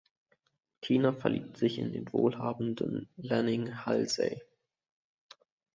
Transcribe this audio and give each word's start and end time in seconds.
Tina 0.81 1.13
verliebt 1.13 1.57
sich 1.57 1.77
in 1.77 1.91
den 1.93 2.11
wohlhabenden 2.11 3.07
Lanning 3.17 3.85
Halsey. 3.85 4.41